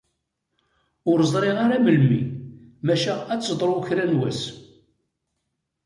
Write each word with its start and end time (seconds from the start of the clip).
Ur 1.11 1.19
ẓriɣ 1.33 1.57
ara 1.65 1.77
melmi, 1.83 2.21
maca 2.85 3.15
ad 3.33 3.39
d-teḍru 3.41 3.77
kra 3.87 4.05
n 4.11 4.17
wass. 4.19 4.41